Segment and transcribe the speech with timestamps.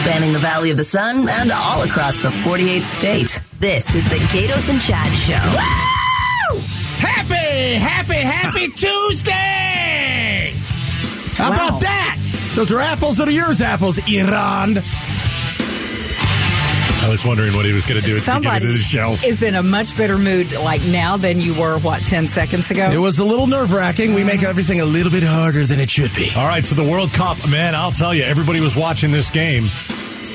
[0.00, 3.40] spanning the Valley of the Sun and all across the 48th state.
[3.58, 5.34] This is the Gaydos and Chad Show.
[6.54, 6.60] Woo!
[6.98, 10.54] Happy, happy, happy Tuesday!
[11.34, 11.54] How Wow.
[11.68, 12.16] about that?
[12.54, 14.76] Those are apples that are yours apples, Iran.
[17.10, 19.16] I was wondering what he was going to do at the beginning of the show.
[19.26, 22.88] is in a much better mood like now than you were, what, 10 seconds ago?
[22.88, 24.14] It was a little nerve wracking.
[24.14, 26.30] We make everything a little bit harder than it should be.
[26.36, 29.64] All right, so the World Cup, man, I'll tell you, everybody was watching this game.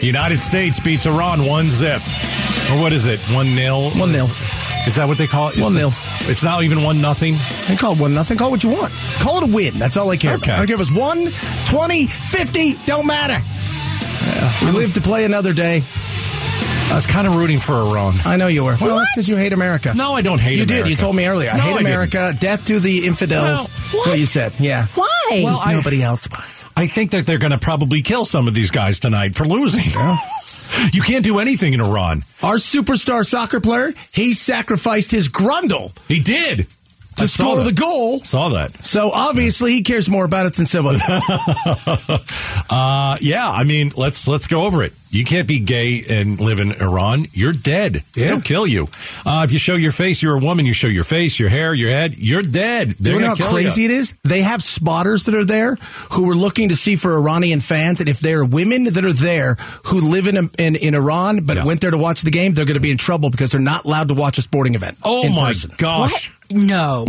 [0.01, 2.01] United States beats Iran one zip.
[2.69, 3.21] Or what is it?
[3.33, 3.91] One nil?
[3.91, 4.25] One nil.
[4.85, 5.55] Is that what they call it?
[5.55, 5.93] Is One it- nil.
[6.27, 7.37] It's not even one nothing.
[7.69, 8.37] And call it one nothing.
[8.37, 8.91] Call it what you want.
[9.19, 9.75] Call it a win.
[9.79, 10.43] That's all I care Okay.
[10.51, 10.55] about.
[10.55, 11.31] I don't care if it's 1,
[11.69, 13.41] 20, 50, don't matter.
[14.65, 15.81] we live to play another day.
[16.87, 18.13] I was kind of rooting for Iran.
[18.25, 18.77] I know you were.
[18.79, 19.93] Well, that's because you hate America.
[19.95, 20.83] No, I don't hate you America.
[20.85, 20.91] did.
[20.91, 21.49] You told me earlier.
[21.49, 21.87] I No, hate I didn't.
[21.87, 22.33] America.
[22.39, 23.43] Death to the infidels.
[23.43, 24.53] Well, That's what you said.
[24.59, 24.85] Yeah.
[24.95, 25.41] Why?
[25.43, 26.63] Well, I- Nobody else was.
[26.77, 29.83] I think that they're going to probably kill some of these guys tonight for losing.
[30.93, 32.23] you can't do anything in Iran.
[32.43, 36.67] Our superstar soccer player, he sacrificed his grundle He did.
[37.17, 38.19] to I score the goal.
[38.23, 38.85] Saw that.
[38.85, 42.65] So obviously he cares more about it than somebody else.
[42.69, 44.93] Uh, yeah, I mean, let's let's go over it.
[45.15, 47.25] You can't be gay and live in Iran.
[47.31, 48.01] You're dead.
[48.15, 48.25] Yeah.
[48.27, 48.87] They'll kill you.
[49.25, 50.65] Uh, if you show your face, you're a woman.
[50.65, 52.15] You show your face, your hair, your head.
[52.17, 52.95] You're dead.
[52.99, 53.89] They're you know how crazy you.
[53.89, 54.13] it is?
[54.23, 55.75] They have spotters that are there
[56.11, 59.13] who are looking to see for Iranian fans, and if there are women that are
[59.13, 59.55] there
[59.85, 61.65] who live in in, in Iran but Yeah.
[61.65, 63.85] went there to watch the game, they're going to be in trouble because they're not
[63.85, 64.97] allowed to watch a sporting event.
[65.03, 65.71] Oh in my person.
[65.77, 66.31] gosh!
[66.51, 67.05] no.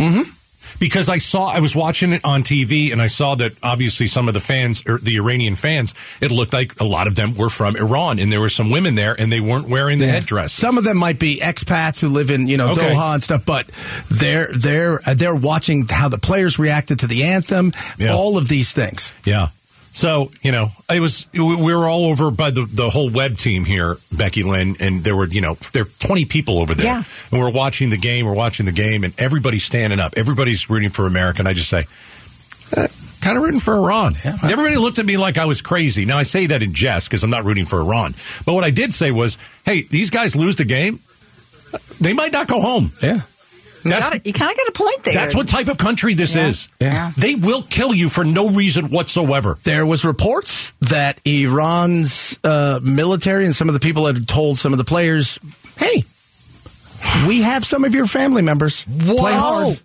[0.79, 4.27] Because I saw, I was watching it on TV, and I saw that obviously some
[4.27, 7.49] of the fans, or the Iranian fans, it looked like a lot of them were
[7.49, 10.53] from Iran, and there were some women there, and they weren't wearing the headdress.
[10.53, 12.93] Some of them might be expats who live in you know Okay.
[12.93, 13.67] Doha and stuff, but
[14.11, 18.13] they're they're they're watching how the players reacted to the anthem, Yeah.
[18.13, 19.13] all of these things.
[19.25, 19.49] Yeah.
[19.97, 23.35] So, you know, it was, we we were all over by the, the whole web
[23.35, 26.85] team here, Becky Lynn, and there were, you know, there are 20 people over there.
[26.85, 27.03] Yeah.
[27.31, 30.13] And we're watching the game, we're watching the game, and everybody's standing up.
[30.15, 31.39] Everybody's rooting for America.
[31.39, 31.87] And I just say,
[32.77, 32.87] uh,
[33.21, 34.13] kind of rooting for Iran.
[34.23, 34.37] Yeah.
[34.39, 36.05] And everybody looked at me like I was crazy.
[36.05, 38.13] Now, I say that in jest because I'm not rooting for Iran.
[38.45, 40.99] But what I did say was, hey, these guys lose the game,
[41.99, 42.91] they might not go home.
[43.01, 43.21] Yeah.
[43.89, 45.13] That's, Gotta- you kind of got a point there.
[45.13, 46.47] that's what type of country this Yeah.
[46.47, 46.67] is.
[46.79, 47.11] Yeah.
[47.17, 49.57] They will kill you for no reason whatsoever.
[49.63, 54.73] There was reports that Iran's uh, military and some of the people had told some
[54.73, 55.39] of the players,
[55.77, 56.03] "Hey,
[57.27, 58.85] we have some of your family members.
[58.99, 59.79] Play hard.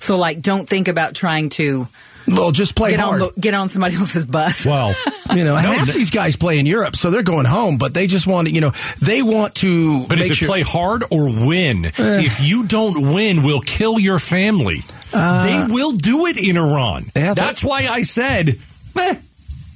[0.00, 1.88] So, like, don't think about trying to
[2.36, 3.34] Well, just play get on hard.
[3.34, 4.64] the, get on somebody else's bus.
[4.64, 4.94] Well,
[5.34, 7.76] you know, No, half th- these guys play in Europe, so they're going home.
[7.78, 10.06] But they just want to, you know, they want to.
[10.06, 11.86] But make is it sure- play hard or win?
[11.86, 11.90] Eh.
[11.98, 14.82] if you don't win, we'll kill your family.
[15.12, 17.04] they will do it in Iran.
[17.16, 18.58] Uh, Yeah, That's why I said,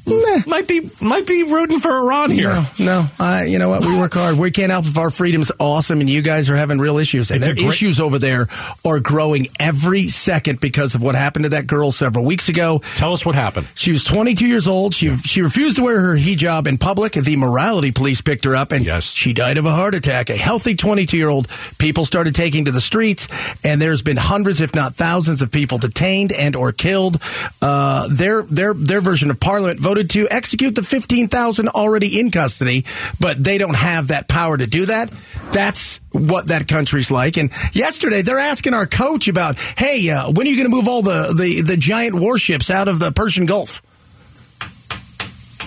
[0.06, 2.48] eh, might be might be rooting for Iran here.
[2.54, 3.04] No, no.
[3.18, 3.84] I, you know what?
[3.84, 4.36] We work hard.
[4.38, 7.30] We can't help if our freedom's awesome, and you guys are having real issues.
[7.30, 8.48] And It's their great- issues over there
[8.84, 12.80] are growing every second because of what happened to that girl several weeks ago.
[12.96, 13.68] Tell us what happened.
[13.74, 14.94] She was 22 years old.
[14.94, 17.12] She she refused to wear her hijab in public.
[17.12, 19.04] The morality police picked her up, and Yes.
[19.12, 20.30] she died of a heart attack.
[20.30, 21.48] A healthy 22 year old.
[21.78, 23.28] People started taking to the streets,
[23.64, 27.20] and there's been hundreds, if not thousands, of people detained and or killed.
[27.60, 32.86] Uh, their their their version of parliament voted to execute the 15,000 already in custody,
[33.20, 35.10] but they don't have that power to do that.
[35.52, 37.36] That's what that country's like.
[37.36, 40.88] And yesterday, they're asking our coach about, hey, uh, when are you going to move
[40.88, 43.82] all the, the, the giant warships out of the Persian Gulf?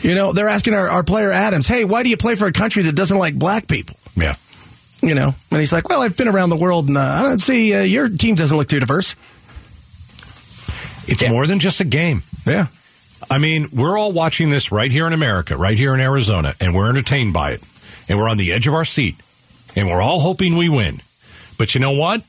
[0.03, 2.51] You know, they're asking our, our player Adams, hey, why do you play for a
[2.51, 3.95] country that doesn't like black people?
[4.15, 4.37] Yeah.
[5.03, 7.39] You know, and he's like, well, I've been around the world and uh, I don't
[7.39, 9.15] see uh, your team doesn't look too diverse.
[11.07, 12.23] It's more than just a game.
[12.47, 12.67] Yeah.
[13.29, 16.75] I mean, we're all watching this right here in America, right here in Arizona, and
[16.75, 17.61] we're entertained by it.
[18.07, 19.15] And we're on the edge of our seat.
[19.75, 21.01] And we're all hoping we win.
[21.57, 22.21] But you know what?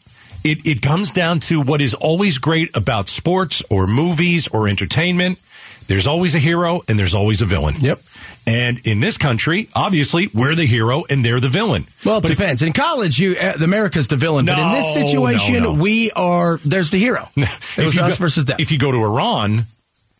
[0.42, 5.38] It, it comes down to what is always great about sports or movies or entertainment.
[5.86, 7.74] There's always a hero and there's always a villain.
[7.78, 8.00] Yep.
[8.46, 11.86] And in this country, obviously, we're the hero and they're the villain.
[12.04, 12.62] Well, it But if- depends.
[12.62, 15.82] In college, you uh, America's the villain, but in this situation, no, no.
[15.82, 16.58] we are.
[16.64, 17.28] There's the hero.
[17.36, 18.56] It was us go- versus them.
[18.58, 19.64] If you go to Iran,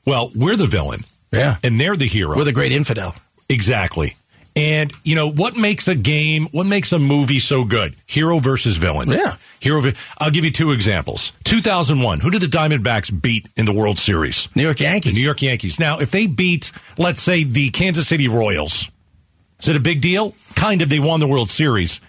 [0.06, 1.00] well, we're the villain.
[1.32, 1.56] Yeah.
[1.62, 2.36] And they're the hero.
[2.36, 3.14] We're the great infidel.
[3.48, 4.16] Exactly.
[4.54, 7.94] And you know what makes a game, what makes a movie so good?
[8.06, 9.10] Hero versus villain.
[9.10, 9.36] Yeah.
[9.60, 9.82] Hero.
[10.18, 11.32] I'll give you two examples.
[11.44, 12.20] 2001.
[12.20, 14.48] Who did the Diamondbacks beat in the World Series?
[14.54, 15.12] New York Yankees.
[15.12, 15.78] The New York Yankees.
[15.78, 18.88] Now, if they beat, let's say, the Kansas City Royals,
[19.60, 20.34] is it a big deal?
[20.54, 20.88] Kind of.
[20.88, 22.00] They won the World Series.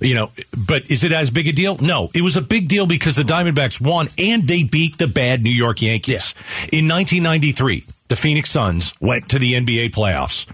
[0.00, 1.76] You know, but is it as big a deal?
[1.78, 2.10] No.
[2.14, 5.50] It was a big deal because the Diamondbacks won and they beat the bad New
[5.50, 6.34] York Yankees.
[6.72, 10.46] In 1993, the Phoenix Suns went to the NBA playoffs.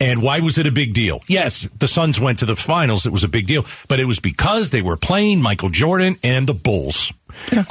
[0.00, 1.22] And why was it a big deal?
[1.28, 3.04] Yes, the Suns went to the finals.
[3.04, 6.46] It was a big deal, but it was because they were playing Michael Jordan and
[6.46, 7.12] the Bulls,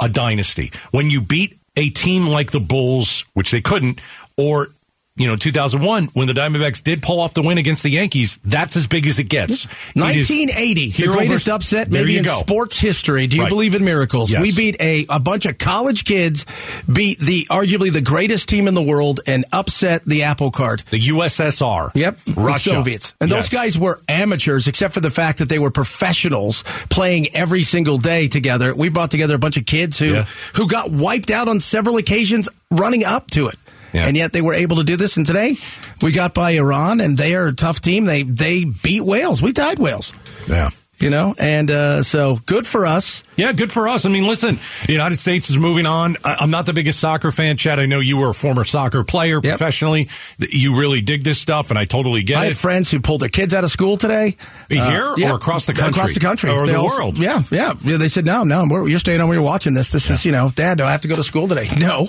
[0.00, 0.72] a dynasty.
[0.92, 4.00] When you beat a team like the Bulls, which they couldn't,
[4.36, 4.68] or
[5.16, 8.76] you know, 2001, when the Diamondbacks did pull off the win against the Yankees, that's
[8.76, 9.64] as big as it gets.
[9.64, 9.70] It
[10.16, 12.38] is 1980, the greatest upset maybe in go.
[12.40, 13.26] sports history.
[13.26, 13.48] Do you Right.
[13.50, 14.30] believe in miracles?
[14.30, 14.40] Yes.
[14.40, 16.46] We beat a, a bunch of college kids,
[16.90, 20.84] beat the arguably the greatest team in the world, and upset the apple cart.
[20.90, 21.90] The USSR.
[21.94, 22.70] Yep, Russia.
[22.70, 23.40] the Soviets, and Yes.
[23.44, 27.98] those guys were amateurs, except for the fact that they were professionals playing every single
[27.98, 28.74] day together.
[28.74, 30.26] We brought together a bunch of kids who Yeah.
[30.54, 33.56] who got wiped out on several occasions running up to it.
[33.92, 34.06] Yeah.
[34.06, 35.16] And yet they were able to do this.
[35.16, 35.56] And today
[36.02, 38.04] we got by Iran, and they are a tough team.
[38.04, 39.42] They they beat Wales.
[39.42, 40.12] We tied Wales.
[40.48, 40.70] Yeah.
[41.00, 43.24] You know, and uh, so good for us.
[43.36, 44.04] Yeah, good for us.
[44.04, 46.16] I mean, listen, the United States is moving on.
[46.22, 47.78] I, I'm not the biggest soccer fan, Chad.
[47.80, 49.44] I know you were a former soccer player Yep.
[49.44, 50.08] professionally.
[50.38, 52.48] You really dig this stuff, and I totally get I it.
[52.48, 54.36] had friends who pulled their kids out of school today.
[54.68, 55.98] Here Uh, or across the country?
[55.98, 56.50] Across the country.
[56.50, 57.16] Or They the world?
[57.16, 57.72] Yeah, yeah.
[57.82, 59.32] Yeah, They said, no, no, we're, you're staying home.
[59.32, 59.90] You're watching this.
[59.92, 61.68] This is, you know, Dad, do I have to go to school today?
[61.78, 62.08] No.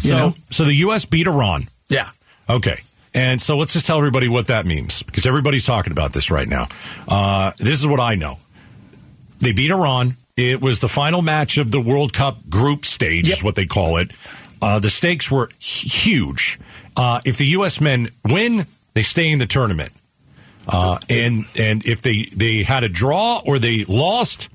[0.00, 0.34] You so, know?
[0.50, 1.06] so the U.S.
[1.06, 1.64] beat Iran.
[1.88, 2.08] Yeah.
[2.48, 2.82] Okay.
[3.14, 6.48] And so let's just tell everybody what that means because everybody's talking about this right
[6.48, 6.68] now.
[7.06, 8.38] Uh, this is what I know.
[9.38, 10.14] They beat Iran.
[10.36, 13.38] It was the final match of the World Cup group stage, Yep.
[13.38, 14.12] is what they call it.
[14.62, 16.58] Uh, the stakes were huge.
[16.96, 17.80] Uh, if the U.S.
[17.80, 19.92] men win, they stay in the tournament.
[20.66, 24.48] Uh, and and if they, they had a draw or they lost,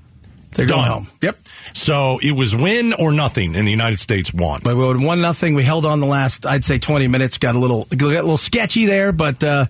[0.52, 1.08] They're going home.
[1.22, 1.36] Yep.
[1.74, 4.60] So it was win or nothing, and the United States won.
[4.62, 5.54] But we won one nothing.
[5.54, 7.38] We held on the last, I'd say, twenty minutes.
[7.38, 9.66] Got a little, got a little sketchy there, but uh,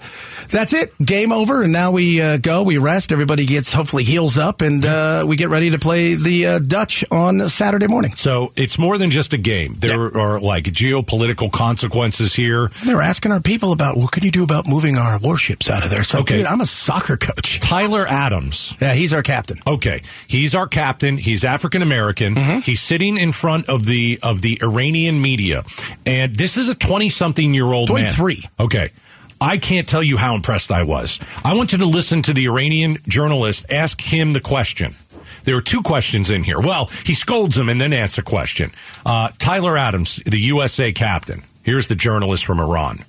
[0.49, 0.95] that's it.
[0.99, 2.63] Game over, and now we uh, go.
[2.63, 3.13] We rest.
[3.13, 7.05] Everybody gets hopefully heals up, and uh, we get ready to play the uh, Dutch
[7.11, 8.15] on Saturday morning.
[8.15, 9.75] So it's more than just a game.
[9.79, 12.69] There are like geopolitical consequences here.
[12.85, 15.91] They're asking our people about what could you do about moving our warships out of
[15.91, 16.05] there.
[16.05, 16.39] So, Okay.
[16.39, 17.61] dude, I'm a soccer coach.
[17.61, 18.75] Tyler Adams.
[18.81, 19.59] Yeah, he's our captain.
[19.67, 21.17] Okay, he's our captain.
[21.17, 22.35] He's African American.
[22.35, 22.59] Mm-hmm.
[22.61, 25.65] He's sitting in front of the of the Iranian media,
[26.05, 28.13] and this is a twenty something year old man.
[28.13, 28.45] 23.
[28.61, 28.91] Okay.
[29.41, 31.21] I can't tell you how impressed I was.
[31.45, 34.95] I want you to listen to the Iranian journalist ask him the question.
[35.45, 36.61] There are two questions in here.
[36.61, 38.73] Well, he scolds him and then asks a question.
[39.07, 41.45] Uh, Tyler Adams, the USA captain.
[41.63, 43.05] Here's the journalist from Iran.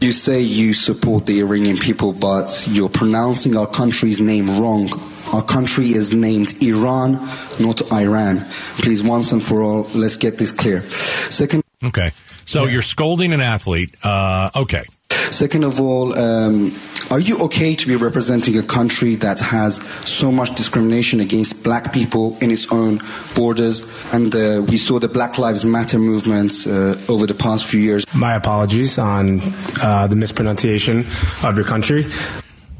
[0.00, 4.88] You say you support the Iranian people, but you're pronouncing our country's name wrong.
[5.32, 7.12] Our country is named Iran,
[7.58, 8.40] not Iran.
[8.78, 10.82] Please, once and for all, let's get this clear.
[11.30, 12.12] Second, Okay.
[12.44, 13.94] So you're scolding an athlete.
[14.04, 14.84] Uh, okay.
[15.30, 16.70] second of all, um,
[17.10, 21.92] are you okay to be representing a country that has so much discrimination against black
[21.92, 23.00] people in its own
[23.34, 23.88] borders?
[24.12, 28.04] And uh, we saw the Black Lives Matter movement uh, over the past few years.
[28.14, 29.40] My apologies on
[29.82, 31.00] uh, the mispronunciation
[31.42, 32.06] of your country.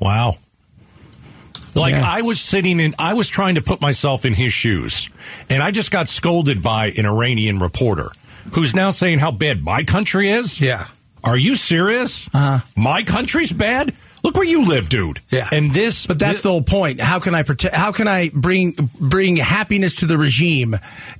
[0.01, 0.37] Wow.
[1.75, 2.05] Like Yeah.
[2.07, 5.09] I was sitting in, I was trying to put myself in his shoes,
[5.49, 8.11] and I just got scolded by an Iranian reporter
[8.53, 10.61] who's now saying how bad my country is.
[10.61, 10.87] Yeah.
[11.25, 12.27] Are you serious?
[12.35, 12.65] Uh-huh.
[12.77, 13.95] My country's bad.
[14.25, 15.19] Look where you live, dude.
[15.31, 15.49] Yeah.
[15.51, 17.01] And this, But that's thi- the whole point.
[17.01, 17.75] How can I protect?
[17.75, 20.77] How can I bring bring happiness to the regime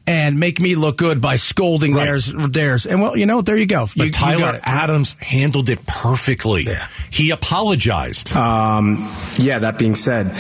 [0.07, 2.05] and make me look good by scolding Right.
[2.05, 2.87] theirs theirs?
[2.87, 3.87] And well, you know, there you go.
[3.87, 4.61] But You, you Tyler got.
[4.65, 6.65] Adams handled it perfectly.
[6.65, 6.87] Yeah.
[7.11, 8.33] He apologized.
[8.37, 10.35] Um, yeah, that being said,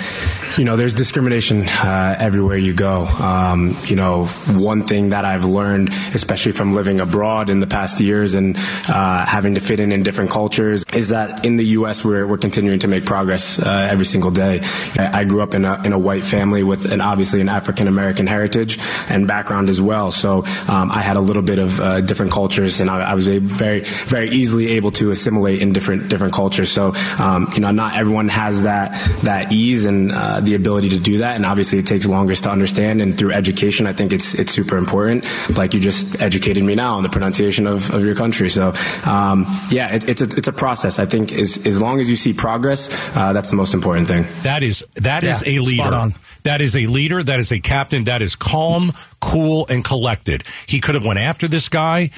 [0.56, 3.04] you know, there's discrimination uh, everywhere you go.
[3.06, 8.00] Um, you know, one thing that I've learned, especially from living abroad in the past
[8.00, 8.56] years and
[8.88, 12.04] uh, having to fit in in different cultures, is that in the U.S.
[12.04, 14.60] we're, we're continuing to make progress uh, every single day.
[14.98, 18.26] I, grew up in a, in a white family with an obviously an African American
[18.26, 18.78] heritage
[19.08, 20.10] and background as well.
[20.10, 23.26] So um, I had a little bit of uh, different cultures, and I, I was
[23.26, 26.70] very very easily able to assimilate in different different cultures.
[26.70, 28.92] So um, you know, not everyone has that
[29.22, 32.50] that ease and uh, the ability to do that, and obviously it takes longer to
[32.50, 33.00] understand.
[33.00, 35.24] And through education, I think it's it's super important.
[35.56, 38.50] Like you just educated me now on the pronunciation of, of your country.
[38.50, 38.74] So
[39.06, 40.98] um, yeah, it, it's a it's a process.
[40.98, 44.26] I think as as long as you see progress, uh, that's the most important thing.
[44.42, 45.82] That is that is Yeah, a leader.
[45.82, 46.14] spot on.
[46.42, 47.22] That is a leader.
[47.22, 48.04] That is a captain.
[48.04, 50.42] That is calm, cool, and collected.
[50.66, 52.10] He could have went after this guy,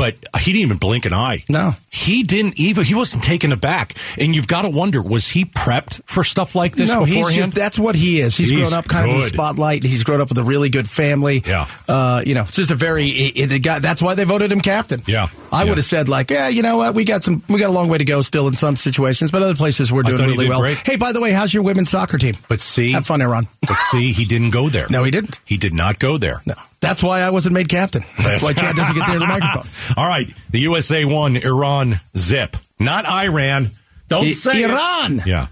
[0.00, 1.44] but he didn't even blink an eye.
[1.48, 1.74] No.
[1.90, 2.84] he didn't even.
[2.84, 3.94] He wasn't taken aback.
[4.18, 7.44] And you've got to wonder: was he prepped for stuff like this no, he's beforehand?
[7.52, 8.36] just that's what he is.
[8.36, 9.82] He's, He's grown up kind of in the spotlight.
[9.84, 11.42] He's grown up with a really good family.
[11.46, 11.66] Yeah.
[11.88, 13.78] uh, you know, it's just a very the guy.
[13.78, 15.02] That's why they voted him captain.
[15.06, 15.28] Yeah.
[15.52, 15.68] I Yeah.
[15.70, 17.88] would have said like, yeah, you know what, we got some, we got a long
[17.88, 20.60] way to go still in some situations, but other places we're doing really well.
[20.60, 20.78] great.
[20.86, 22.36] Hey, by the way, how's your women's soccer team?
[22.48, 23.48] but see, Have fun, Aaron.
[23.66, 24.86] but see, he didn't go there.
[24.90, 25.40] No, he didn't.
[25.44, 26.40] He did not go there.
[26.46, 28.04] No, that's why I wasn't made captain.
[28.18, 29.94] That's why Chad doesn't get there to the microphone.
[29.96, 31.36] All right, the USA won.
[31.36, 33.70] Iran zip, not Iran.
[34.08, 34.70] Don't I- say it.
[34.70, 35.22] Iran.
[35.26, 35.46] Yeah.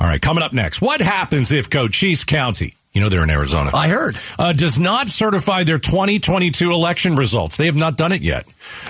[0.00, 0.20] All right.
[0.20, 0.80] Coming up next.
[0.80, 4.16] What happens if Cochise County, you know they're in Arizona, I heard.
[4.38, 7.56] uh, does not certify their 2022 election results?
[7.56, 8.44] They have not done it yet.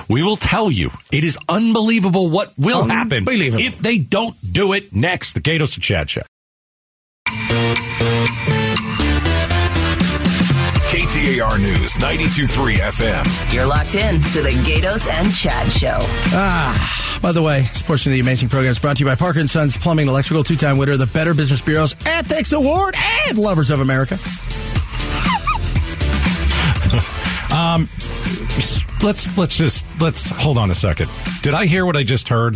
[0.09, 0.91] We will tell you.
[1.13, 5.35] It is unbelievable what will happen if they don't do it next.
[5.35, 6.23] The Gaydos and Chad Show.
[11.29, 13.55] KTAR News 92.3 FM.
[13.55, 15.99] You're locked in to the Gaydos and Chad Show.
[16.33, 19.15] Ah, by the way, this portion of the amazing program is brought to you by
[19.15, 22.95] Parker and Sons Plumbing and Electrical, two-time winner of the Better Business Bureau's Ethics Award
[22.97, 24.15] and Lovers of America.
[27.55, 27.87] um,
[29.03, 31.11] Let's let's just let's hold on a second.
[31.43, 32.55] Did I hear what I just heard?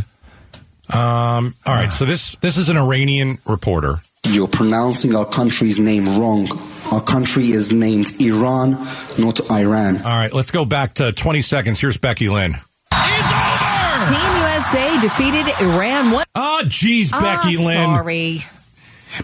[0.88, 1.93] Um, all right.
[1.93, 3.97] So this this is an Iranian reporter.
[4.26, 6.49] You're pronouncing our country's name wrong.
[6.92, 8.72] Our country is named Iran,
[9.18, 9.96] not Iran.
[9.99, 10.32] All right.
[10.32, 11.80] Let's go back to 20 seconds.
[11.80, 12.52] Here's Becky Lynn.
[12.52, 16.11] Team USA defeated Iran.
[16.11, 16.26] What?
[16.34, 17.96] Oh, geez, Becky Ah, Lynn.
[17.96, 18.38] Sorry.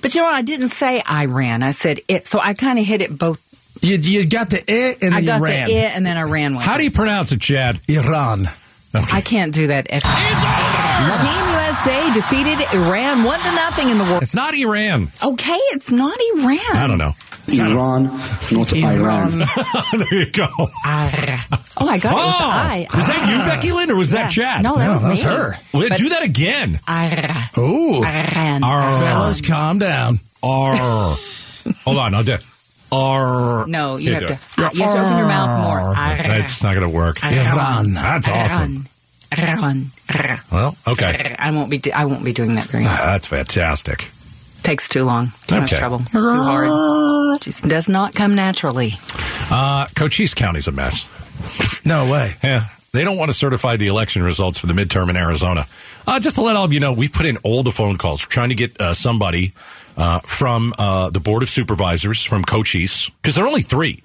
[0.00, 0.34] But you know what?
[0.36, 1.62] I didn't say Iran.
[1.62, 2.26] I said it.
[2.26, 3.44] So I kind of hit it both.
[3.82, 5.68] You, you got the it and I then got you ran.
[5.68, 6.78] the it and then I ran with How it.
[6.78, 7.80] do you pronounce it, Chad?
[7.88, 8.46] Iran.
[8.94, 9.88] I can't do that.
[9.90, 11.38] At Team
[11.84, 14.22] USA defeated Iran one to nothing in the world.
[14.22, 15.08] It's not Iran.
[15.22, 16.58] Okay, it's not Iran.
[16.76, 17.12] I don't know.
[17.54, 18.04] Iran,
[18.52, 19.38] not Iran.
[19.98, 20.46] there you go.
[20.58, 20.68] Oh,
[21.88, 22.86] I got it with the I.
[22.94, 23.44] was that you, ah.
[23.48, 24.62] Becky Lynn, or was that Chad?
[24.62, 25.14] No, that No, was that me.
[25.14, 25.54] was her.
[25.72, 26.80] Well, But- do that again.
[26.88, 28.04] Ar- Ooh.
[28.04, 28.60] Iran.
[28.62, 30.20] Fellas, calm down.
[30.42, 30.74] R.
[31.84, 32.14] Hold on.
[32.14, 32.34] I'll do.
[32.34, 32.44] it.
[32.90, 33.66] R.
[33.66, 34.32] No, you Yeah, have to.
[34.34, 34.40] it.
[34.56, 35.96] You have to open your mouth more.
[35.96, 37.22] Ar- That's not going to work.
[37.22, 37.92] Iran.
[37.94, 38.88] That's awesome.
[39.36, 39.90] Iran.
[40.08, 40.40] Iran.
[40.50, 41.36] Well, okay.
[41.38, 41.92] I won't be.
[41.92, 42.98] I won't be doing that very ah, much.
[42.98, 44.08] That's fantastic.
[44.68, 45.32] Takes too long.
[45.46, 45.78] Too much Okay.
[45.80, 46.00] trouble.
[46.00, 47.40] Too hard.
[47.40, 48.92] Just does not come naturally.
[49.50, 51.06] Uh, Cochise County's a mess.
[51.86, 52.34] No way.
[52.44, 52.64] Yeah.
[52.92, 55.66] They don't want to certify the election results for the midterm in Arizona.
[56.06, 58.22] Uh, just to let all of you know, we've put in all the phone calls
[58.26, 59.52] We're trying to get uh, somebody
[59.96, 64.02] uh, from uh, the Board of Supervisors from Cochise, because there are only three.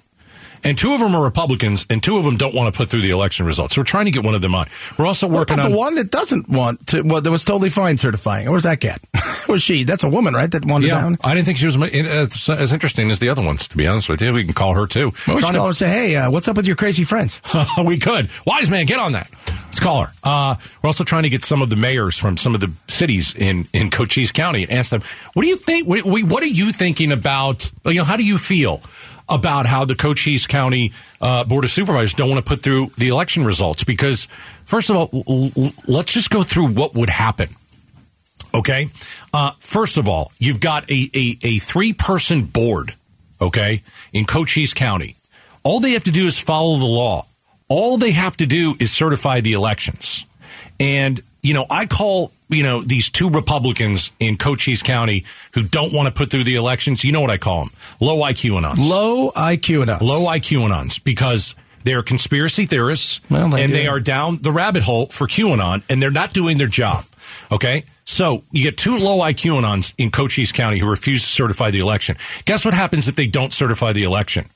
[0.64, 3.02] And two of them are Republicans, and two of them don't want to put through
[3.02, 3.74] the election results.
[3.74, 4.66] So we're trying to get one of them on.
[4.98, 7.02] We're also What working about on the one that doesn't want to?
[7.02, 8.50] Well, that was totally fine certifying.
[8.50, 9.00] Where's that cat?
[9.48, 9.84] was she?
[9.84, 10.50] That's a woman, right?
[10.50, 11.18] That wanted Yeah, down.
[11.22, 13.68] I didn't think she was as, as interesting as the other ones.
[13.68, 15.12] To be honest with you, we can call her too.
[15.26, 17.04] Well, we should to- call her and say, "Hey, uh, what's up with your crazy
[17.04, 17.40] friends?"
[17.84, 18.30] we could.
[18.46, 19.30] Wise man, get on that.
[19.66, 20.12] Let's call her.
[20.22, 23.34] Uh, we're also trying to get some of the mayors from some of the cities
[23.34, 25.02] in, in Cochise County and ask them,
[25.32, 25.88] what do you think?
[25.88, 27.72] What, what are you thinking about?
[27.84, 28.80] You know, how do you feel
[29.28, 33.08] about how the Cochise County uh, Board of Supervisors don't want to put through the
[33.08, 33.84] election results?
[33.84, 34.28] Because,
[34.64, 37.48] first of all, l- l- let's just go through what would happen.
[38.52, 38.90] Okay.
[39.32, 42.94] Uh, first of all, you've got a, a, a three person board,
[43.40, 45.16] okay, in Cochise County.
[45.64, 47.26] All they have to do is follow the law.
[47.68, 50.24] All they have to do is certify the elections.
[50.78, 55.92] And, you know, I call, you know, these two Republicans in Cochise County who don't
[55.92, 57.70] want to put through the elections, you know what I call them?
[58.00, 58.78] Low IQ anons.
[58.78, 60.00] Low IQ enough.
[60.02, 63.78] Low IQ anons because they're conspiracy theorists Well, they and do.
[63.78, 67.04] they are down the rabbit hole for QAnon and they're not doing their job.
[67.52, 67.84] Okay.
[68.06, 71.80] So you get two low IQ anons in Cochise County who refuse to certify the
[71.80, 72.16] election.
[72.46, 74.46] Guess what happens if they don't certify the election?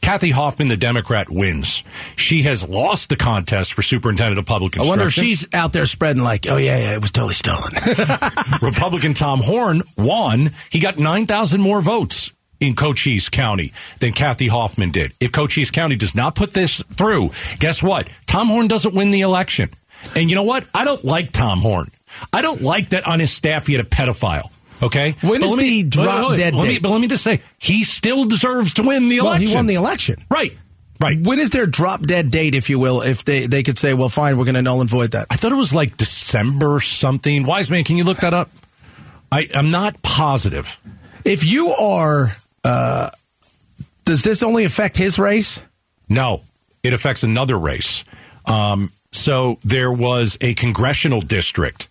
[0.00, 1.82] Kathy Hoffman, the Democrat, wins.
[2.16, 5.86] She has lost the contest for superintendent of public I wonder if she's out there
[5.86, 7.72] spreading like, "Oh yeah, yeah, it was totally stolen."
[8.62, 10.50] Republican Tom Horne won.
[10.70, 15.12] He got 9,000 more votes in Cochise County than Kathy Hoffman did.
[15.20, 18.08] If Cochise County does not put this through, guess what?
[18.26, 19.70] Tom Horne doesn't win the election.
[20.14, 20.64] And you know what?
[20.74, 21.88] I don't like Tom Horne.
[22.32, 24.50] I don't like that on his staff he had a pedophile.
[24.82, 25.16] Okay?
[25.22, 26.82] When But is let me- the drop dead let me- date?
[26.82, 29.48] But let me just say, he still deserves to win the well, election.
[29.48, 30.24] he won the election.
[30.30, 30.56] Right.
[31.00, 31.20] Right.
[31.20, 33.02] When is their drop dead date, if you will?
[33.02, 35.36] If they they could say, "Well, fine, we're going to null and void that." I
[35.36, 37.44] thought it was like December something.
[37.46, 38.50] Wise man, can you look that up?
[39.30, 40.76] I, I'm not positive.
[41.24, 43.10] If you are, uh,
[44.06, 45.60] does this only affect his race?
[46.08, 46.42] No,
[46.82, 48.02] it affects another race.
[48.44, 51.86] Um, so there was a congressional district,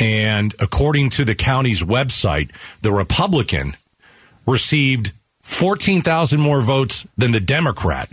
[0.00, 3.76] and according to the county's website, the Republican
[4.46, 8.10] received 14,000 more votes than the Democrat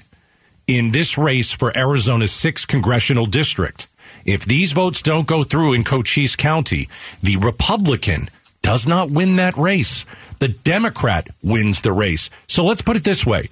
[0.67, 3.88] in this race for Arizona's 6th congressional district.
[4.25, 6.89] If these votes don't go through in Cochise County,
[7.24, 8.29] the Republican
[8.62, 10.06] does not win that race.
[10.39, 12.29] The Democrat wins the race.
[12.48, 13.48] So let's put it this way.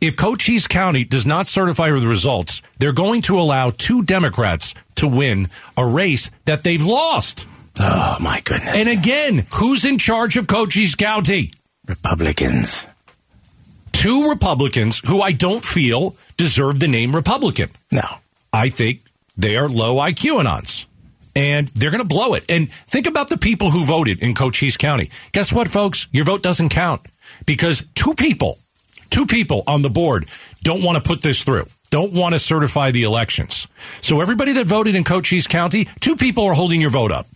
[0.00, 5.06] If Cochise County does not certify the results, they're going to allow two Democrats to
[5.06, 7.46] win a race that they've lost.
[7.78, 8.74] Oh my goodness!
[8.76, 11.50] And again, who's in charge of Cochise County?
[11.86, 12.86] Republicans.
[13.92, 17.70] Two Republicans who I don't feel deserve the name Republican.
[17.90, 18.02] No.
[18.52, 19.00] I think
[19.36, 20.86] they are low IQ anons.
[21.34, 22.44] and they're going to blow it.
[22.48, 25.10] And think about the people who voted in Cochise County.
[25.32, 26.06] Guess what, folks?
[26.12, 27.02] Your vote doesn't count
[27.46, 28.58] because two people,
[29.10, 30.28] two people on the board
[30.62, 31.66] don't want to put this through.
[31.90, 33.66] Don't want to certify the elections.
[34.00, 37.26] So everybody that voted in Cochise County, two people are holding your vote up.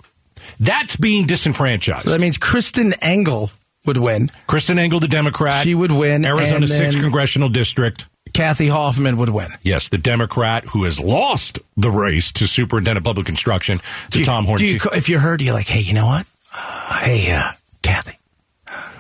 [0.59, 2.05] That's being disenfranchised.
[2.05, 3.51] So that means Kristen Engel
[3.87, 4.29] would win.
[4.47, 8.07] Kristen Engel, the Democrat, She would win, Arizona and sixth congressional district.
[8.35, 9.49] Kathy Hoffman would win.
[9.63, 13.81] Yes, the Democrat who has lost the race to superintendent of public construction
[14.11, 14.59] to Do Tom Horne.
[14.59, 16.27] do you, if you heard, you're like, hey, you know what?
[16.57, 17.51] Uh, hey, uh,
[17.83, 18.19] Kathy,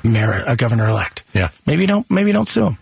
[0.02, 1.23] Mayor, uh, Governor elect.
[1.35, 1.50] Yeah.
[1.66, 2.11] Maybe don't.
[2.11, 2.78] Maybe don't sue him.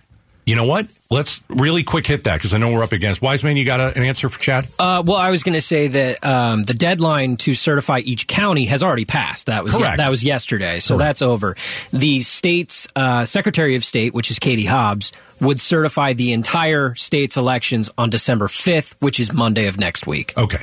[0.47, 0.87] you know what?
[1.11, 3.23] Let's really quick hit that because I know we're up against.
[3.23, 4.69] Wiseman, you got a, an answer for Chad?
[4.79, 8.67] Uh, well, I was going to say that um, the deadline to certify each county
[8.67, 9.47] has already passed.
[9.47, 9.97] That was Correct.
[9.97, 11.57] that was yesterday, so that's over.
[11.95, 17.39] The state's uh, Secretary of State, which is Katie Hobbs, would certify the entire state's
[17.39, 20.37] elections on December fifth, which is Monday of next week.
[20.37, 20.63] Okay.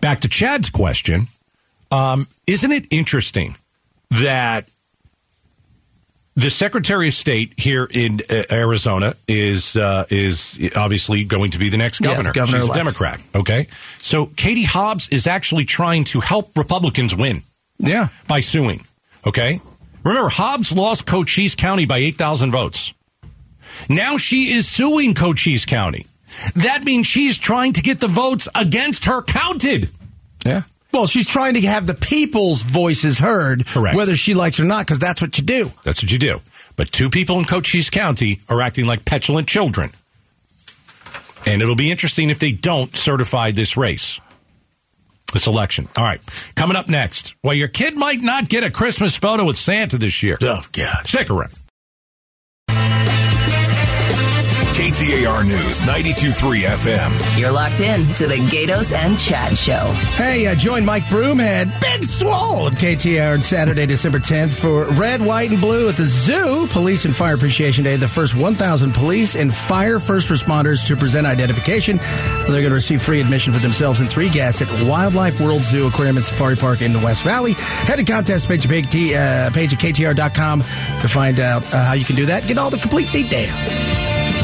[0.00, 1.26] Back to Chad's question.
[1.90, 3.56] Um, isn't it interesting
[4.10, 4.68] that
[6.40, 11.68] the Secretary of State here in uh, Arizona is uh, is obviously going to be
[11.68, 12.32] the next governor.
[12.32, 12.72] governor She's a.
[12.74, 13.20] Democrat.
[13.34, 13.66] Okay,
[13.98, 17.42] so Katie Hobbs is actually trying to help Republicans win
[17.78, 18.08] Yeah.
[18.26, 18.86] by suing.
[19.26, 19.60] Okay,
[20.04, 22.92] remember Hobbs lost Cochise County by eight thousand votes.
[23.88, 26.06] Now she is suing Cochise County.
[26.54, 29.90] That means she's trying to get the votes against her counted.
[30.46, 30.62] Yeah.
[30.92, 33.96] Well, she's trying to have the people's voices heard, Correct.
[33.96, 35.70] whether she likes or not, because that's what you do.
[35.84, 36.40] That's what you do.
[36.76, 39.90] But two people in Cochise County are acting like petulant children.
[41.46, 44.20] And it'll be interesting if they don't certify this race,
[45.32, 45.88] this election.
[45.96, 46.20] All right.
[46.54, 47.34] Coming up next.
[47.42, 50.38] Well, your kid might not get a Christmas photo with Santa this year.
[50.42, 51.06] Oh, God.
[51.06, 51.52] Stick around.
[54.80, 57.38] KTAR News 923 FM.
[57.38, 59.92] You're locked in to the Gaydos and Chad Show.
[60.14, 65.20] Hey, uh, join Mike Broomhead, Big Swole at KTR on Saturday, December 10th for Red,
[65.20, 66.66] White, and Blue at the Zoo.
[66.68, 67.96] Police and Fire Appreciation Day.
[67.96, 71.98] The first 1,000 police and fire first responders to present identification.
[71.98, 75.88] They're going to receive free admission for themselves and three guests at Wildlife World Zoo
[75.88, 77.52] Aquarium and Safari Park in the West Valley.
[77.52, 82.06] Head to contest page, page, uh, page at KTR.com to find out uh, how you
[82.06, 82.46] can do that.
[82.46, 83.89] Get all the complete details.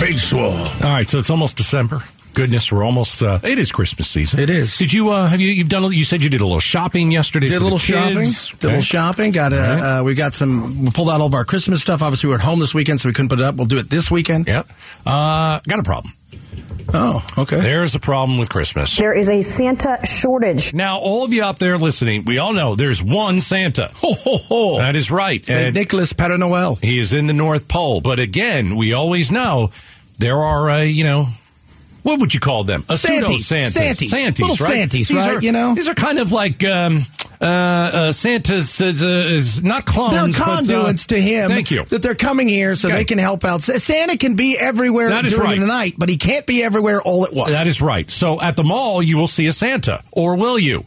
[0.00, 0.52] Big swole.
[0.52, 1.09] All right.
[1.09, 2.02] So it's almost December.
[2.35, 3.22] Goodness, we're almost.
[3.22, 4.40] Uh, it is Christmas season.
[4.40, 4.76] It is.
[4.76, 5.90] Did you uh, have you you've done?
[5.90, 7.46] You said you did a little shopping yesterday.
[7.46, 8.24] Did a little shopping.
[8.24, 8.50] kids.
[8.50, 9.32] Did a little shopping.
[9.32, 9.56] Got a.
[9.56, 9.80] Right.
[10.00, 10.85] Uh, we got some.
[10.85, 12.02] We pulled out all of our Christmas stuff.
[12.02, 13.54] Obviously, we were at home this weekend, so we couldn't put it up.
[13.54, 14.48] We'll do it this weekend.
[14.48, 14.68] Yep.
[15.06, 16.12] Uh, got a problem.
[16.94, 17.61] Oh, okay.
[17.61, 18.96] There's a problem with Christmas.
[18.96, 20.72] There is a Santa shortage.
[20.72, 23.90] Now, all of you out there listening, we all know there's one Santa.
[23.96, 24.79] Ho ho ho!
[24.79, 25.44] That is right.
[25.44, 26.77] Saint And Nicholas Père Noel.
[26.77, 28.01] he is in the North Pole.
[28.01, 29.70] But again, we always know
[30.18, 31.27] there are, uh, you know,
[32.06, 32.84] what would you call them?
[32.88, 33.48] A Santies.
[33.48, 33.74] Santas.
[33.74, 34.10] Santies.
[34.10, 34.76] Santies, Little right?
[34.76, 35.34] Santies, These right?
[35.36, 35.74] Are, You know?
[35.74, 37.00] These are kind of like um,
[37.40, 40.12] uh, uh, Santa's, uh, is not clones.
[40.12, 41.50] They're but, uh, conduits to him.
[41.50, 41.84] Thank you.
[41.86, 42.98] That they're coming here so Okay.
[42.98, 43.60] they can help out.
[43.62, 45.58] Santa can be everywhere That during right.
[45.60, 47.50] the night, but he can't be everywhere all at once.
[47.50, 48.08] That is right.
[48.08, 50.84] So at the mall, you will see a Santa, or will you?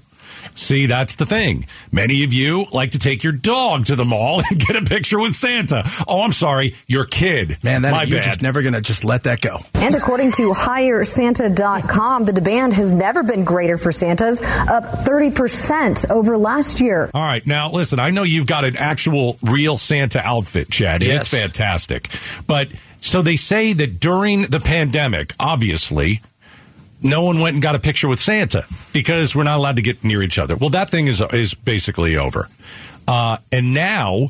[0.59, 1.67] See, that's the thing.
[1.91, 5.19] Many of you like to take your dog to the mall and get a picture
[5.19, 5.83] with Santa.
[6.07, 7.57] Oh, I'm sorry, your kid.
[7.63, 8.25] Man, that my you're bad.
[8.25, 9.59] just never gonna just let that go.
[9.75, 16.37] And according to HireSanta.com, the demand has never been greater for Santas, up 30% over
[16.37, 17.09] last year.
[17.13, 17.99] All right, now listen.
[17.99, 21.01] I know you've got an actual real Santa outfit, Chad.
[21.01, 21.21] Yes.
[21.21, 22.09] It's fantastic.
[22.47, 22.69] But
[22.99, 26.21] so they say that during the pandemic, obviously,
[27.01, 30.03] no one went and got a picture with Santa because we're not allowed to get
[30.03, 30.55] near each other.
[30.55, 32.47] Well, that thing is is basically over,
[33.07, 34.29] uh, and now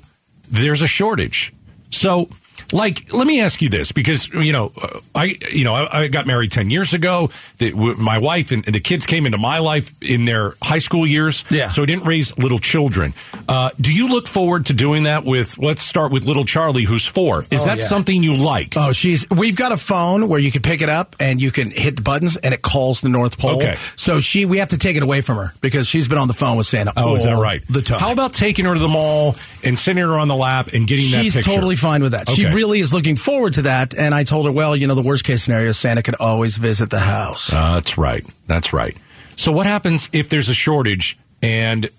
[0.50, 1.54] there's a shortage.
[1.92, 2.30] So,
[2.74, 6.08] like, let me ask you this because you know, uh, I you know I, I
[6.08, 7.30] got married ten years ago.
[7.58, 10.80] The, w- my wife and, and the kids came into my life in their high
[10.80, 11.44] school years.
[11.50, 11.70] Yeah.
[11.70, 13.14] So I didn't raise little children.
[13.48, 15.58] Uh, do you look forward to doing that with?
[15.58, 17.46] Let's start with little Charlie, who's four.
[17.52, 17.86] Is Oh, that yeah.
[17.86, 18.76] something you like?
[18.78, 19.26] Oh, she's.
[19.30, 22.02] We've got a phone where you can pick it up and you can hit the
[22.02, 23.58] buttons and it calls the North Pole.
[23.58, 23.76] Okay.
[23.96, 26.34] So she, we have to take it away from her because she's been on the
[26.34, 26.94] phone with Santa.
[26.96, 27.62] Oh, is that right?
[27.68, 28.00] The time.
[28.00, 31.06] How about taking her to the mall and sitting her on the lap and getting
[31.06, 31.42] She's that picture?
[31.42, 32.30] She's totally fine with that.
[32.30, 32.54] She Okay.
[32.60, 33.94] Really is looking forward to that.
[33.98, 36.58] And I told her, well, you know, the worst case scenario is Santa could always
[36.58, 37.54] visit the house.
[37.54, 38.26] Uh, that's right.
[38.48, 38.98] That's right.
[39.38, 41.90] So what happens if there's a shortage and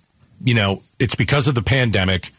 [0.45, 2.31] you know it's because of the pandemic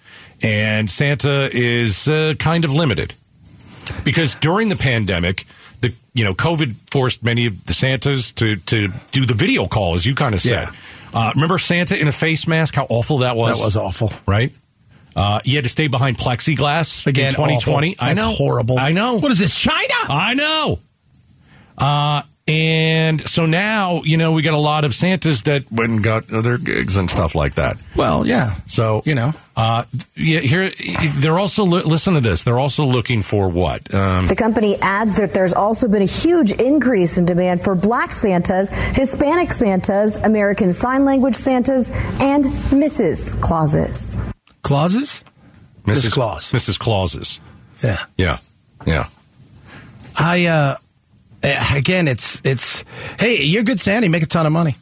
[0.44, 3.16] and Santa is uh, kind of limited?
[4.04, 5.46] Because during the pandemic,
[5.82, 9.96] the you know COVID forced many of the Santas to to do the video call,
[9.96, 10.68] as you kind of said.
[10.70, 11.20] Yeah.
[11.20, 12.76] Uh, remember Santa in a face mask?
[12.76, 13.58] How awful that was.
[13.58, 14.14] That was awful.
[14.28, 14.52] right?
[15.16, 17.96] Uh, you had to stay behind plexiglass Again, in 2020.
[17.98, 18.08] awful.
[18.08, 18.80] I know, horrible.
[18.80, 19.20] I know.
[19.20, 19.94] What is this, China?
[20.08, 20.80] I know.
[21.78, 26.04] Uh, And so now, you know, we got a lot of Santas that went and
[26.04, 27.78] got other gigs and stuff like that.
[27.96, 28.56] Well, yeah.
[28.66, 29.34] So You know.
[29.56, 29.84] uh,
[30.16, 30.70] yeah, here
[31.22, 32.44] they're also li- listen to this.
[32.44, 33.94] They're also looking for what?
[33.94, 38.12] Um, The company adds that there's also been a huge increase in demand for black
[38.12, 42.44] Santas, Hispanic Santas, American Sign Language Santas, and
[42.74, 43.40] Mrs.
[43.40, 44.20] Clauses.
[44.62, 45.24] Clauses?
[45.86, 46.14] Miss Mrs.
[46.14, 46.52] Claus.
[46.52, 46.80] Mrs.
[46.80, 47.40] Clauses.
[47.84, 48.04] Yeah.
[48.18, 48.38] Yeah,
[48.86, 49.08] yeah.
[50.18, 50.76] I uh
[51.42, 52.84] eh, again it's it's
[53.20, 54.76] hey, you're good Santa, you make a ton of money.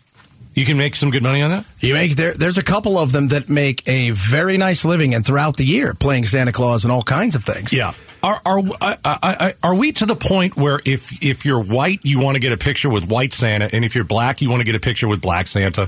[0.55, 1.65] You can make some good money on that.
[1.79, 5.25] You make there there's a couple of them that make a very nice living and
[5.25, 7.71] throughout the year playing Santa Claus and all kinds of things.
[7.71, 7.93] Yeah.
[8.21, 12.01] Are are I, I, I, are we to the point where if if you're white
[12.03, 14.59] you want to get a picture with white Santa and if you're black you want
[14.59, 15.83] to get a picture with black Santa?
[15.83, 15.87] Uh,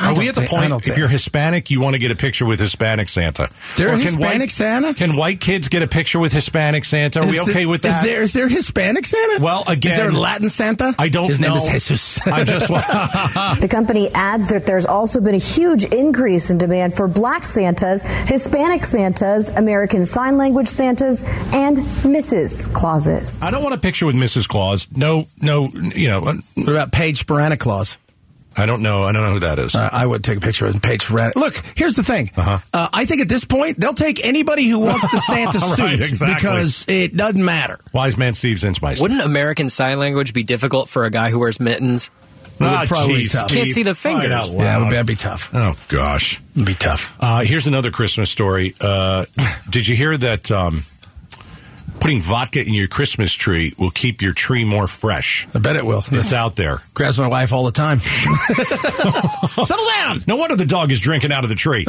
[0.00, 1.98] I Are we at the think- point don't if think- you're Hispanic you want to
[1.98, 3.48] get a picture with Hispanic Santa?
[3.76, 4.94] There Or can Hispanic white, Santa?
[4.94, 7.20] Can white kids get a picture with Hispanic Santa?
[7.22, 8.04] Are we okay there- with that?
[8.04, 9.42] Is there is there Hispanic Santa?
[9.42, 10.94] Well, again- is there Latin Santa?
[10.98, 11.54] I don't His know.
[11.56, 12.20] name is Jesus.
[12.26, 12.68] I just
[13.60, 18.02] The company adds that there's also been a huge increase in demand for black Santas,
[18.02, 22.72] Hispanic Santas, American Sign Language Santas, and Mrs.
[22.74, 23.42] Clauses.
[23.42, 24.48] I don't want a picture with Mrs.
[24.48, 24.88] Claus.
[24.96, 26.20] No, no, you know.
[26.20, 27.96] what about Paige Spiranac Claus?
[28.54, 29.04] I don't know.
[29.04, 29.74] I don't know who that is.
[29.74, 31.36] Uh, I would take a picture of Paige Spiranac.
[31.36, 32.30] Look, here's the thing.
[32.36, 32.88] Uh-huh.
[32.92, 36.34] I think at this point they'll take anybody who wants the Santa Right, suit exactly.
[36.34, 37.80] because it doesn't matter.
[37.94, 39.00] Wise man Steve Zinsmeister.
[39.00, 42.10] Wouldn't American Sign Language be difficult for a guy who wears mittens?
[42.60, 43.48] It would Ah, probably be geez, tough.
[43.48, 44.28] Can't see the fingers.
[44.30, 44.82] Right out Yeah, it loud.
[44.82, 45.50] would that'd be tough.
[45.54, 46.38] Oh gosh.
[46.54, 47.16] It'd be tough.
[47.18, 48.74] Uh, here's another Christmas story.
[48.78, 49.24] Uh,
[49.70, 50.82] did you hear that um,
[52.02, 55.46] putting vodka in your Christmas tree will keep your tree more fresh?
[55.54, 56.02] I bet it will.
[56.10, 56.82] It's out there.
[56.94, 58.00] Grabs my wife all the time.
[59.64, 60.20] Settle down.
[60.26, 61.86] No wonder the dog is drinking out of the tree.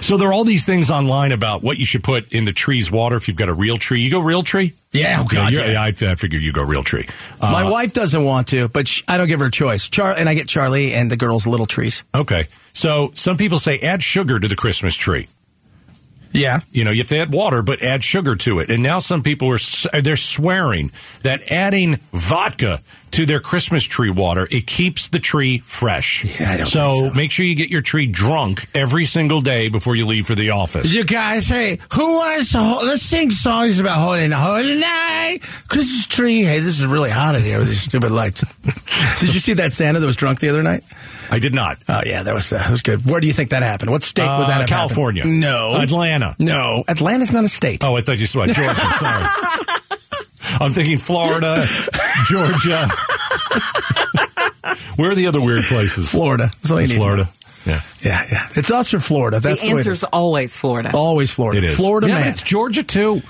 [0.00, 2.90] so there are all these things online about what you should put in the tree's
[2.90, 4.00] water if you've got a real tree.
[4.00, 4.72] You go real tree?
[4.92, 5.82] Yeah, oh, God, you're- yeah.
[5.82, 7.08] I, I figure you go real tree.
[7.40, 9.88] Uh, My wife doesn't want to, but sh- I don't give her a choice.
[9.88, 12.04] Char- and I get Charlie and the girls little trees.
[12.14, 12.46] Okay.
[12.72, 15.26] So some people say add sugar to the Christmas tree.
[16.34, 16.60] Yeah.
[16.72, 18.68] You know, you have to add water, but add sugar to it.
[18.68, 20.90] And now some people are they're swearing
[21.22, 22.80] that adding vodka
[23.14, 26.24] to their Christmas tree water it keeps the tree fresh.
[26.40, 27.14] Yeah, I don't so, so.
[27.14, 30.50] make sure you get your tree drunk every single day before you leave for the
[30.50, 30.92] office.
[30.92, 36.06] You guys, hey, who wants to ho- let's sing songs about holy holy night, Christmas
[36.06, 36.42] tree.
[36.42, 38.44] Hey, this is really hot in here with these stupid lights.
[39.20, 40.82] Did you see that Santa that was drunk the other night?
[41.30, 41.78] I did not.
[41.88, 43.06] Oh yeah, that was uh, that was good.
[43.06, 43.90] Where do you think that happened?
[43.90, 45.22] What state would that Uh, have California.
[45.22, 45.40] happened?
[45.40, 46.36] No, Atlanta.
[46.38, 47.82] No, Atlanta's not a state.
[47.82, 48.74] Oh, I thought you said Georgia.
[48.98, 49.24] Sorry.
[50.60, 51.66] I'm thinking Florida,
[52.26, 52.88] Georgia.
[54.96, 56.08] Where are the other weird places?
[56.10, 56.44] Florida.
[56.52, 57.28] That's all you need Florida.
[57.66, 57.80] Yeah.
[58.00, 58.48] Yeah, yeah.
[58.54, 59.40] It's us or Florida.
[59.40, 60.04] That's the the, answer's is.
[60.04, 60.90] always Florida.
[60.94, 61.58] Always Florida.
[61.58, 61.76] It is.
[61.76, 62.28] Florida yeah, man.
[62.28, 63.22] it's Georgia too.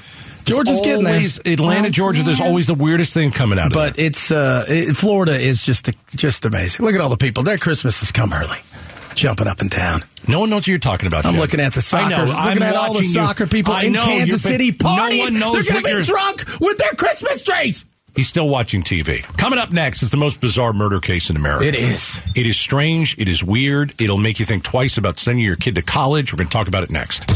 [0.45, 1.53] Georgia's There's getting there.
[1.55, 2.23] Atlanta, Well, Georgia.
[2.23, 4.07] There's always the weirdest thing coming out of But there.
[4.07, 6.85] it's uh, it, Florida is just just amazing.
[6.85, 7.45] Look at all the people.
[7.45, 8.59] Their Christmas has come early,
[9.15, 10.05] jumping up and down.
[10.29, 11.25] No one knows what you're talking about.
[11.25, 11.41] I'm Jim.
[11.41, 12.15] looking at the soccer.
[12.15, 12.25] I know.
[12.25, 13.15] Looking I'm at all the watching you.
[13.15, 15.19] soccer people I in know, Kansas City partying.
[15.19, 16.03] No one knows They're what going to you're.
[16.03, 17.85] drunk with their Christmas trees.
[18.15, 19.23] He's still watching TV.
[19.37, 21.67] Coming up next is the most bizarre murder case in America.
[21.67, 22.21] It is.
[22.37, 23.19] It is strange.
[23.19, 24.01] It is weird.
[24.01, 26.33] It'll make you think twice about sending your kid to college.
[26.33, 27.27] We're going to talk about it next.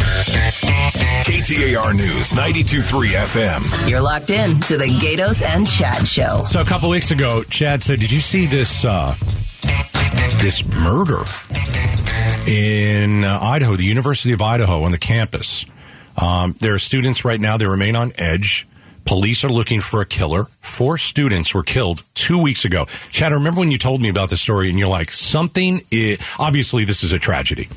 [1.26, 3.88] KTAR News 92.3 FM.
[3.90, 6.44] You're locked in to the Gaydos and Chad Show.
[6.46, 9.16] So a couple weeks ago, Chad said, "Did you see this uh,
[10.40, 11.24] this murder
[12.46, 15.66] in uh, Idaho, the University of Idaho, on the campus?
[16.16, 17.56] Um, there are students right now.
[17.56, 18.67] They remain on edge.
[19.08, 20.44] Police are looking for a killer.
[20.60, 22.84] Four students were killed two weeks ago.
[23.08, 25.80] Chad, I remember when you told me about the story, and you're like, something.
[25.90, 27.70] Is, obviously, this is a tragedy,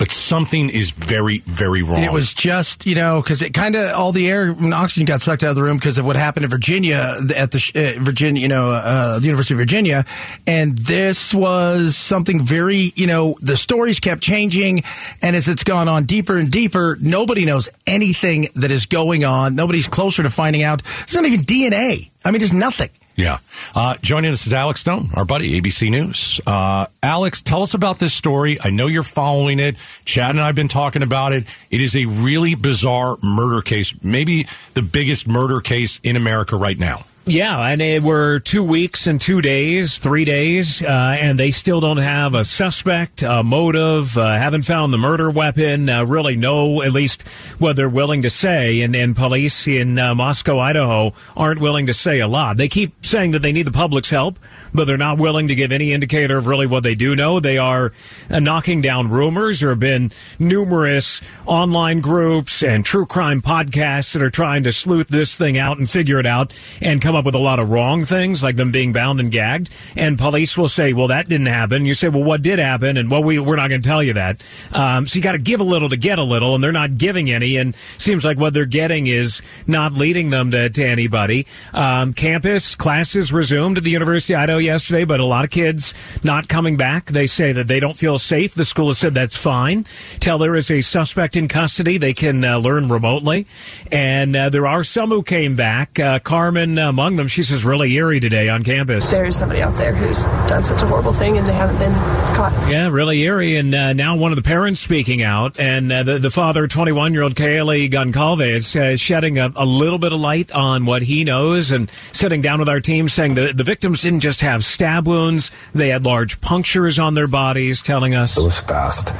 [0.00, 2.02] but something is very, very wrong.
[2.02, 5.20] It was just, you know, because it kind of all the air and oxygen got
[5.20, 8.40] sucked out of the room because of what happened in Virginia at the uh, Virginia,
[8.40, 10.06] you know, uh, the University of Virginia,
[10.46, 14.84] and this was something very, you know, the stories kept changing,
[15.20, 19.54] and as it's gone on deeper and deeper, nobody knows anything that is going on.
[19.54, 20.80] Nobody's closer to finding out.
[21.02, 22.10] It's not even DNA.
[22.24, 22.88] I mean, there's nothing.
[23.16, 23.38] Yeah.
[23.74, 26.40] Uh, joining us is Alex Stone, our buddy, ABC News.
[26.46, 28.58] Uh, Alex, tell us about this story.
[28.62, 29.76] I know you're following it.
[30.04, 31.44] Chad and I have been talking about it.
[31.70, 36.78] It is a really bizarre murder case, maybe the biggest murder case in America right
[36.78, 37.04] now.
[37.30, 41.78] Yeah, and it were two weeks and two days, three days, uh, and they still
[41.78, 46.82] don't have a suspect, a motive, uh, haven't found the murder weapon, uh, really know
[46.82, 47.22] at least
[47.58, 48.80] what they're willing to say.
[48.80, 52.56] And, and police in uh, Moscow, Idaho aren't willing to say a lot.
[52.56, 54.36] They keep saying that they need the public's help.
[54.72, 57.40] But they're not willing to give any indicator of really what they do know.
[57.40, 57.92] They are
[58.30, 59.60] uh, knocking down rumors.
[59.60, 65.08] There have been numerous online groups and true crime podcasts that are trying to sleuth
[65.08, 68.04] this thing out and figure it out and come up with a lot of wrong
[68.04, 69.70] things, like them being bound and gagged.
[69.96, 71.86] And police will say, well, that didn't happen.
[71.86, 72.96] You say, well, what did happen?
[72.96, 74.42] And well, we, we're not going to tell you that.
[74.72, 76.96] Um, so you got to give a little to get a little, and they're not
[76.96, 77.56] giving any.
[77.56, 81.46] And seems like what they're getting is not leading them to, to anybody.
[81.72, 85.94] Um, campus classes resumed at the University of Idaho yesterday, but a lot of kids
[86.22, 87.06] not coming back.
[87.06, 88.54] They say that they don't feel safe.
[88.54, 89.86] The school has said that's fine.
[90.20, 93.46] Till there is a suspect in custody, they can uh, learn remotely.
[93.90, 95.98] And uh, there are some who came back.
[95.98, 97.28] Uh, Carmen among them.
[97.28, 99.10] She says really eerie today on campus.
[99.10, 101.92] There's somebody out there who's done such a horrible thing, and they haven't been
[102.34, 102.52] caught.
[102.70, 103.56] Yeah, really eerie.
[103.56, 107.12] And uh, now one of the parents speaking out, and uh, the, the father, 21
[107.12, 111.24] year old Kaylee Goncalves, uh, shedding a, a little bit of light on what he
[111.24, 115.06] knows and sitting down with our team saying the, the victims didn't just have stab
[115.06, 118.36] wounds, they had large punctures on their bodies, telling us.
[118.36, 119.12] It was fast.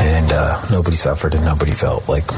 [0.00, 2.30] And uh, nobody suffered and nobody felt like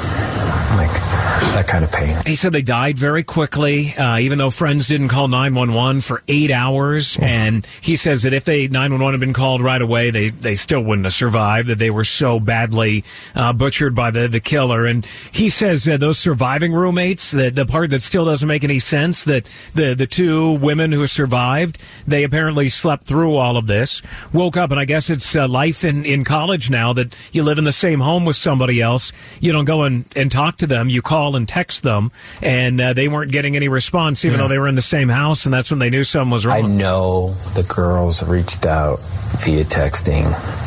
[0.76, 0.90] like
[1.40, 2.16] that kind of pain.
[2.26, 6.50] He said they died very quickly, uh, even though friends didn't call 911 for eight
[6.50, 7.16] hours.
[7.20, 10.80] and he says that if they 911 had been called right away, they, they still
[10.80, 14.86] wouldn't have survived, that they were so badly uh, butchered by the, the killer.
[14.86, 18.78] And he says uh, those surviving roommates, the, the part that still doesn't make any
[18.78, 24.02] sense, that the, the two women who survived, they apparently slept through all of this,
[24.32, 27.58] woke up, and I guess it's uh, life in, in college now that you live
[27.58, 29.12] in the same home with somebody else.
[29.40, 30.88] You don't go and, and talk to them.
[30.88, 32.10] You call and text them,
[32.42, 34.44] and uh, they weren't getting any response, even Yeah.
[34.44, 36.58] though they were in the same house, and that's when they knew something was wrong.
[36.64, 38.98] I know the girls reached out
[39.44, 40.26] via texting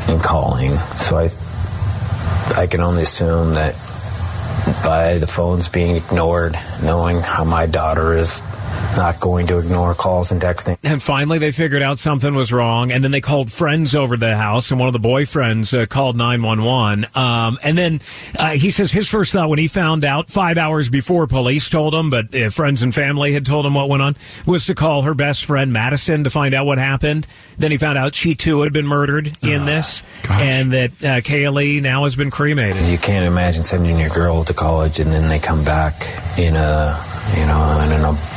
[0.09, 1.27] and calling, so I
[2.61, 3.73] I can only assume that
[4.83, 8.41] by the phones being ignored, knowing how my daughter is
[8.95, 10.77] not going to ignore calls and texting.
[10.83, 14.19] And finally, they figured out something was wrong, and then they called friends over to
[14.19, 17.05] the house, and one of the boyfriends uh, called 911.
[17.15, 18.01] Um, and then
[18.37, 21.93] uh, he says his first thought when he found out five hours before police told
[21.93, 25.03] him, but uh, friends and family had told him what went on, was to call
[25.03, 27.27] her best friend Madison to find out what happened.
[27.57, 31.81] Then he found out she too had been murdered in this, and that uh, Kaylee
[31.81, 32.81] now has been cremated.
[32.85, 35.93] You can't imagine sending your girl to college and then they come back
[36.37, 36.99] in a,
[37.37, 38.34] you know, in an, in an urn.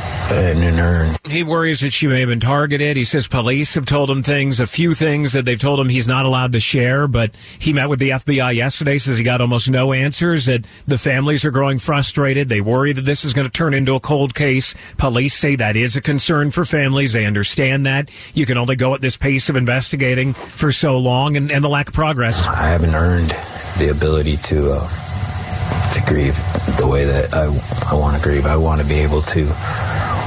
[1.29, 2.97] He worries that she may have been targeted.
[2.97, 6.07] He says police have told him things, a few things that they've told him he's
[6.07, 7.07] not allowed to share.
[7.07, 10.97] But he met with the FBI yesterday, says he got almost no answers, that the
[10.97, 12.49] families are growing frustrated.
[12.49, 14.73] They worry that this is going to turn into a cold case.
[14.97, 17.13] Police say that is a concern for families.
[17.13, 18.11] They understand that.
[18.33, 21.69] You can only go at this pace of investigating for so long and, and the
[21.69, 22.45] lack of progress.
[22.45, 23.35] I haven't earned
[23.77, 26.35] the ability to uh, to grieve
[26.77, 27.45] the way that I,
[27.91, 28.45] I want to grieve.
[28.45, 29.45] I want to be able to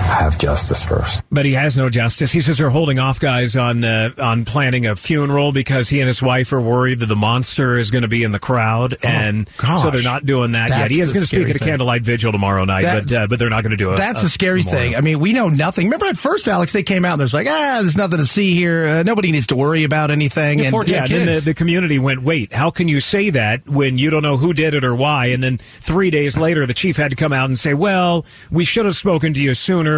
[0.02, 1.22] have justice first.
[1.30, 2.32] But he has no justice.
[2.32, 6.06] He says they're holding off guys on uh, on planning a funeral because he and
[6.08, 9.48] his wife are worried that the monster is going to be in the crowd, and
[9.58, 10.90] so Oh, they're not doing that yet.
[10.90, 13.26] He is going to speak scary at a candlelight vigil tomorrow night, That- but uh,
[13.28, 13.96] but they're not going to do it.
[13.96, 14.94] That's a scary thing.
[14.94, 15.86] I mean, we know nothing.
[15.86, 18.54] Remember at first, Alex, they came out and there's like, ah, there's nothing to see
[18.54, 18.84] here.
[18.86, 20.58] Uh, nobody needs to worry about anything.
[20.58, 23.98] Yeah, and yeah, then the, the community went, wait, how can you say that when
[23.98, 25.26] you don't know who did it or why?
[25.26, 28.64] And then three days later, the chief had to come out and say, well, we
[28.64, 29.91] should have spoken to you sooner.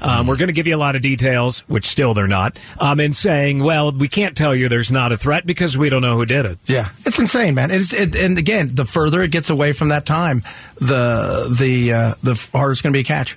[0.00, 3.00] Um, we're going to give you a lot of details, which still they're not, um,
[3.00, 6.16] and saying, well, we can't tell you there's not a threat because we don't know
[6.16, 6.58] who did it.
[6.66, 7.70] Yeah, it's insane, man.
[7.70, 10.42] It's, it, and again, the further it gets away from that time,
[10.76, 13.36] the the uh, the harder it's going to be a catch.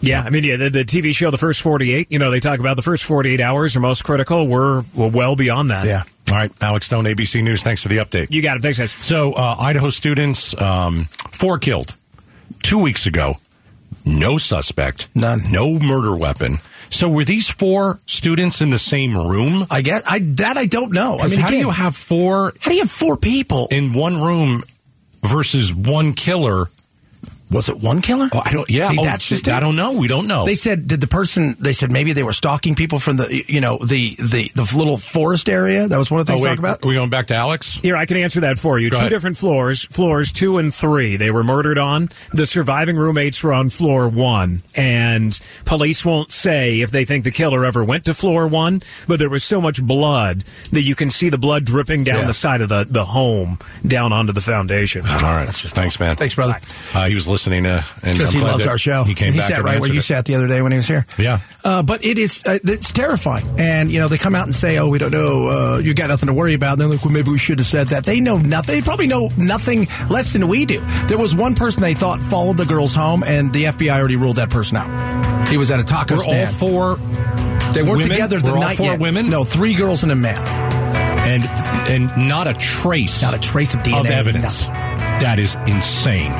[0.00, 2.60] Yeah, I mean, yeah, the, the TV show, the first 48, you know, they talk
[2.60, 4.46] about the first 48 hours are most critical.
[4.46, 5.86] We're, we're well beyond that.
[5.86, 6.04] Yeah.
[6.30, 7.62] All right, Alex Stone, ABC News.
[7.62, 8.30] Thanks for the update.
[8.30, 8.62] You got it.
[8.62, 8.92] Thanks, guys.
[8.92, 11.96] So, uh, Idaho students, um, four killed
[12.62, 13.38] two weeks ago.
[14.04, 15.08] No suspect.
[15.14, 15.42] None.
[15.50, 16.58] No murder weapon.
[16.90, 19.66] So, were these four students in the same room?
[19.70, 21.18] I get I that I don't know.
[21.18, 22.54] I mean, how do you have four?
[22.60, 24.62] How do you have four people in one room
[25.22, 26.66] versus one killer?
[27.50, 28.28] Was it one killer?
[28.32, 28.68] Oh, I don't.
[28.68, 29.92] Yeah, See, oh, that's just I don't know.
[29.92, 30.44] We don't know.
[30.44, 31.56] They said did the person?
[31.58, 34.98] They said maybe they were stalking people from the you know the the the little
[34.98, 35.88] forest area.
[35.88, 36.84] That was one of the oh, things wait, to talk about.
[36.84, 37.74] Are we going back to Alex?
[37.74, 38.90] Here, I can answer that for you.
[38.90, 39.10] Go two ahead.
[39.10, 41.16] different floors, floors two and three.
[41.16, 42.10] They were murdered on.
[42.34, 44.62] The surviving roommates were on floor one.
[44.74, 49.18] And police won't say if they think the killer ever went to floor one, but
[49.18, 52.26] there was so much blood that you can see the blood dripping down Yeah.
[52.26, 55.06] the side of the, the home down onto the foundation.
[55.06, 55.44] All right.
[55.46, 56.16] that's just Thanks, man.
[56.16, 56.58] Thanks, brother.
[56.94, 59.04] Uh, he was listening to, and Because he loves our show.
[59.04, 60.02] He came he back sat right where you it.
[60.02, 61.06] sat the other day when he was here.
[61.18, 61.40] Yeah.
[61.64, 64.78] Uh, but it is uh, it's terrifying, and you know they come out and say,
[64.78, 65.48] "Oh, we don't know.
[65.48, 67.66] Uh, you got nothing to worry about." And they're like, "Well, maybe we should have
[67.68, 68.74] said that." They know nothing.
[68.76, 70.80] They probably know nothing less than we do.
[71.06, 74.36] There was one person they thought followed the girls home, and the FBI already ruled
[74.36, 75.48] that person out.
[75.48, 76.50] He was at a taco Were all stand.
[76.56, 76.96] four
[77.74, 78.08] They weren't Women?
[78.08, 79.00] together the Were all night four yet.
[79.00, 79.28] women?
[79.30, 80.38] No, three girls and a man.
[81.28, 81.44] and
[82.10, 84.64] and not a trace, not a trace of DNA, of evidence.
[84.64, 86.32] That is insane.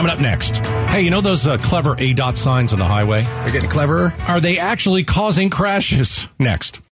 [0.00, 0.56] Coming up next.
[0.88, 3.20] Hey, you know those uh, clever ADOT signs on the highway?
[3.20, 4.14] They're getting cleverer.
[4.28, 6.26] Are they actually causing crashes?
[6.38, 6.80] Next.